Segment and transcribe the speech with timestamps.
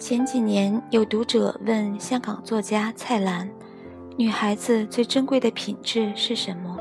[0.00, 3.46] 前几年，有读者问香港作家蔡澜
[4.16, 6.78] ：“女孩子最珍贵的品质是什么？”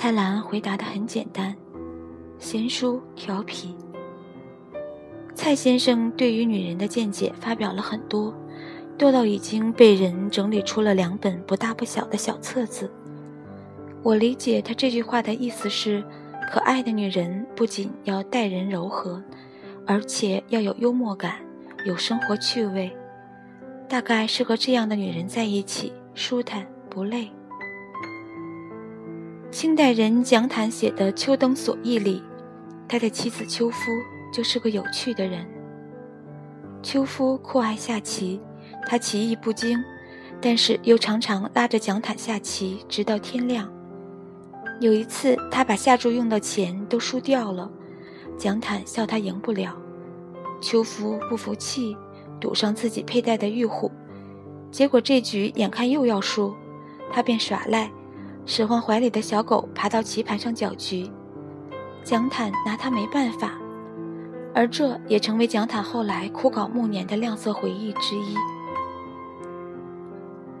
[0.00, 1.52] 蔡澜回答的很简单
[2.38, 3.74] ：“贤淑调皮。”
[5.34, 8.32] 蔡先生对于女人的见解发表了很多，
[8.96, 12.88] 多到已经被人整理出了两本不大不小的小册子。
[14.04, 16.04] 我理解他这句话的意思是：
[16.48, 19.20] 可爱的女人不仅要待人柔和，
[19.84, 21.40] 而且要有幽默感。
[21.84, 22.96] 有生活趣味，
[23.88, 27.28] 大概是和这样的女人在一起舒坦不累。
[29.58, 32.22] 清代人蒋坦写的《秋灯所忆》里，
[32.88, 33.90] 他的妻子秋夫
[34.32, 35.44] 就是个有趣的人。
[36.80, 38.40] 秋夫酷爱下棋，
[38.86, 39.76] 他棋艺不精，
[40.40, 43.68] 但是又常常拉着蒋坦下棋，直到天亮。
[44.78, 47.68] 有一次，他把下注用的钱都输掉了，
[48.36, 49.76] 蒋坦笑他赢不了。
[50.60, 51.96] 秋夫不服气，
[52.38, 53.90] 赌上自己佩戴的玉虎，
[54.70, 56.54] 结果这局眼看又要输，
[57.10, 57.90] 他便耍赖，
[58.50, 61.08] 使唤怀里的小狗爬到棋盘上搅局。
[62.02, 63.58] 蒋坦拿他没办法，
[64.54, 68.34] 而这也成为蒋坦后来枯槁暮年的亮色回忆之一。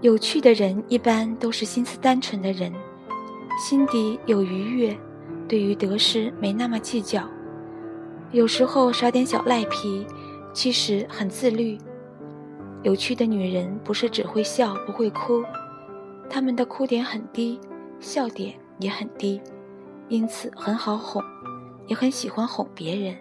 [0.02, 2.70] 有趣的人一般都是心思单纯的人，
[3.58, 4.96] 心底有愉悦，
[5.48, 7.22] 对于得失没那么计较。
[8.32, 10.06] 有时候耍点小赖皮，
[10.52, 11.78] 其实很自律。
[12.82, 15.42] 有趣的女人不是只会笑不会哭，
[16.28, 17.58] 她们的哭点很低，
[18.00, 19.40] 笑点也很低，
[20.08, 21.22] 因此很好哄，
[21.86, 23.16] 也很喜欢哄别人。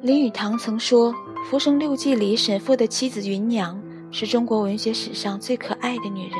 [0.00, 1.12] 林语堂曾说，
[1.48, 3.80] 《浮生六记》里沈复的妻子芸娘
[4.10, 6.38] 是中国文学史上最可爱的女人。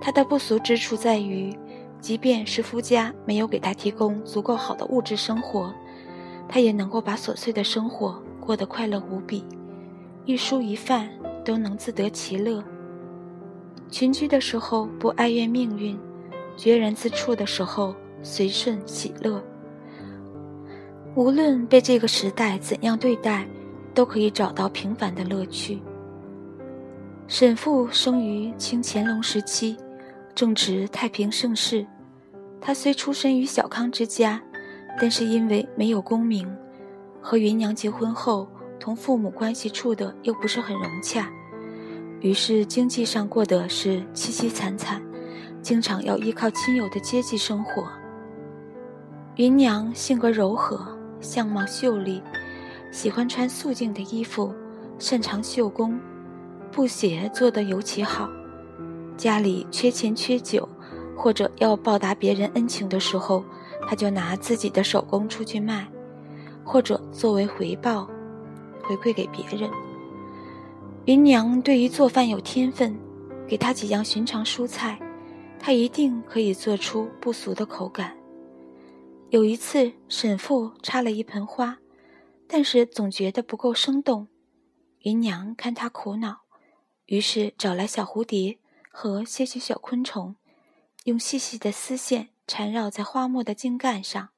[0.00, 1.56] 她的不俗之处在于。
[2.00, 5.72] 即便是夫家没有给她提供足够好的物质生活，
[6.46, 9.42] 她也能够把琐碎的生活过得快乐无比，
[10.26, 11.08] 一蔬一饭
[11.42, 12.62] 都能自得其乐。
[13.90, 15.98] 群居的时候不哀怨命运，
[16.56, 19.42] 决然自处的时候随顺喜乐。
[21.14, 23.46] 无论被这个时代怎样对待，
[23.94, 25.80] 都可以找到平凡的乐趣。
[27.28, 29.76] 沈复生于清乾隆时期，
[30.34, 31.86] 正值太平盛世。
[32.60, 34.42] 他虽出身于小康之家，
[35.00, 36.50] 但是因为没有功名，
[37.20, 38.48] 和芸娘结婚后，
[38.80, 41.30] 同父母关系处的又不是很融洽，
[42.24, 44.98] 于是经济上过得是凄凄惨惨，
[45.60, 47.86] 经常要依靠亲友的接济生活。
[49.36, 50.80] 芸娘性格柔和，
[51.20, 52.22] 相貌秀丽，
[52.90, 54.54] 喜欢穿素净的衣服，
[54.98, 56.00] 擅长绣工，
[56.72, 58.26] 布鞋做得尤其好，
[59.18, 60.66] 家里缺钱缺酒。
[61.16, 63.44] 或者要报答别人恩情的时候，
[63.86, 65.86] 他就拿自己的手工出去卖，
[66.64, 68.08] 或者作为回报，
[68.82, 69.70] 回馈给别人。
[71.06, 72.98] 芸娘对于做饭有天分，
[73.46, 74.98] 给她几样寻常蔬菜，
[75.58, 78.16] 她一定可以做出不俗的口感。
[79.28, 81.78] 有一次，沈父插了一盆花，
[82.46, 84.28] 但是总觉得不够生动。
[85.00, 86.40] 芸娘看他苦恼，
[87.04, 88.56] 于是找来小蝴蝶
[88.90, 90.36] 和些许小昆虫。
[91.04, 94.30] 用细细的丝线缠绕在花木的茎干上，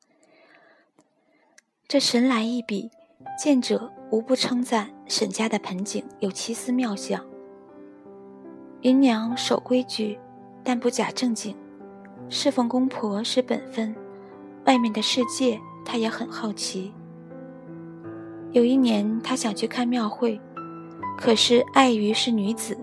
[1.86, 2.90] 这神来一笔，
[3.38, 7.20] 见者无不称赞沈家的盆景有奇思妙想。
[8.82, 10.16] 芸娘守规矩，
[10.62, 11.56] 但不假正经，
[12.28, 13.94] 侍奉公婆是本分，
[14.64, 16.92] 外面的世界她也很好奇。
[18.52, 20.40] 有一年，她想去看庙会，
[21.18, 22.78] 可是碍于是女子，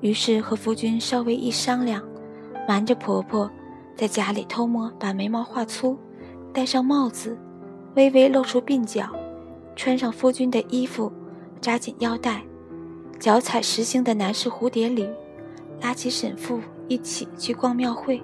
[0.00, 2.02] 于是和夫君稍微一商量。
[2.66, 3.48] 瞒着婆婆，
[3.94, 5.96] 在家里偷摸把眉毛画粗，
[6.52, 7.38] 戴上帽子，
[7.94, 9.08] 微微露出鬓角，
[9.78, 11.10] 穿上夫君的衣服，
[11.60, 12.42] 扎紧腰带，
[13.20, 15.08] 脚踩实心的男士蝴蝶履，
[15.80, 18.20] 拉起沈父一起去逛庙会。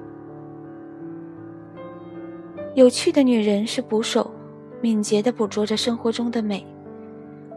[2.75, 4.29] 有趣的女人是捕手，
[4.81, 6.67] 敏捷地捕捉着生活中的美。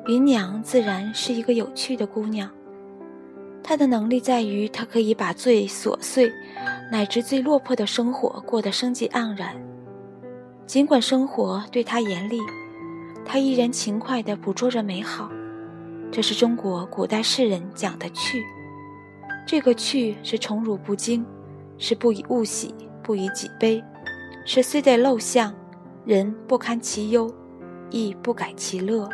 [0.05, 2.47] 芸娘自然是一个有趣的姑娘。
[3.63, 6.31] 她的能力在于，她可以把最琐碎，
[6.91, 9.59] 乃至最落魄的生活过得生机盎然。
[10.67, 12.37] 尽管生活对她严厉，
[13.27, 15.29] 他依然勤快地捕捉着美好。
[16.09, 18.41] 这是中国古代诗人讲的趣。
[19.45, 21.25] 这个趣是宠辱不惊，
[21.77, 23.83] 是不以物喜，不以己悲，
[24.45, 25.53] 是虽在陋巷，
[26.05, 27.29] 人不堪其忧，
[27.89, 29.09] 亦不改其乐。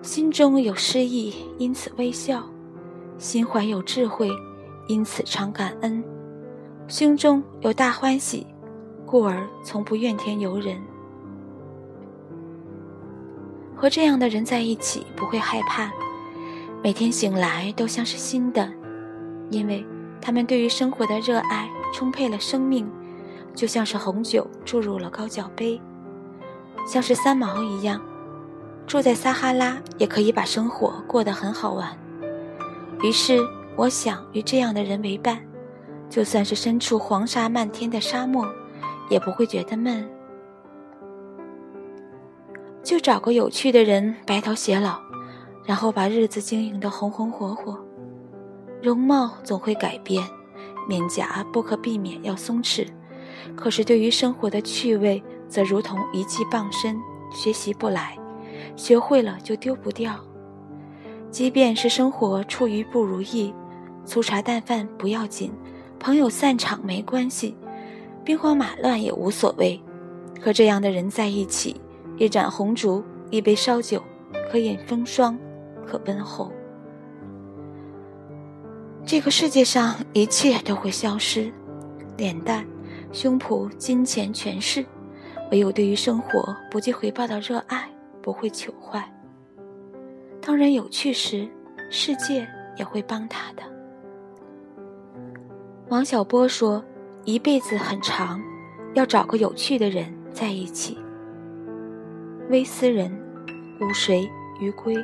[0.00, 2.40] 心中有诗意，因此微笑；
[3.18, 4.30] 心怀有智慧，
[4.86, 6.02] 因此常感恩；
[6.86, 8.46] 胸中有大欢喜，
[9.04, 10.80] 故而从不怨天尤人。
[13.80, 15.90] 和这样的人在一起，不会害怕，
[16.82, 18.70] 每天醒来都像是新的，
[19.48, 19.86] 因为
[20.20, 22.86] 他们对于生活的热爱充沛了生命，
[23.54, 25.80] 就像是红酒注入了高脚杯，
[26.86, 27.98] 像是三毛一样。
[28.86, 31.96] 住在撒哈拉也可以把生活过得很好玩，
[33.02, 33.38] 于是
[33.76, 35.40] 我想与这样的人为伴，
[36.10, 38.46] 就算是身处黄沙漫天的沙漠，
[39.08, 40.06] 也不会觉得闷。
[42.82, 44.98] 就找个有趣的人白头偕老，
[45.64, 47.78] 然后把日子经营得红红火火。
[48.82, 50.24] 容貌总会改变，
[50.88, 52.86] 面颊不可避免要松弛，
[53.54, 56.98] 可是对于生活的趣味，则如同一技傍身，
[57.32, 58.16] 学习不来。
[58.76, 60.18] 学会了就丢不掉，
[61.30, 63.52] 即便是生活处于不如意，
[64.04, 65.52] 粗茶淡饭不要紧，
[65.98, 67.56] 朋友散场没关系，
[68.24, 69.78] 兵荒马乱也无所谓。
[70.40, 71.78] 和这样的人在一起，
[72.20, 74.02] 一盏红烛，一杯烧酒，
[74.52, 75.38] 可饮风霜，
[75.86, 76.52] 可温厚。
[79.06, 81.50] 这个世界上一切都会消失，
[82.18, 82.66] 脸蛋、
[83.10, 84.84] 胸脯、金钱、权势，
[85.50, 87.90] 唯有对于生活不计回报的热爱。
[88.22, 89.10] 不会糗坏。
[90.42, 91.48] 当人有趣时，
[91.90, 92.46] 世界
[92.76, 93.62] 也会帮他的。
[95.88, 96.84] 王小波说
[97.24, 98.38] ：“一辈子很长，
[98.92, 100.98] 要找个有趣的人在一起。”
[102.50, 103.08] 微斯人，
[103.80, 104.28] 午睡
[104.60, 104.96] 余归。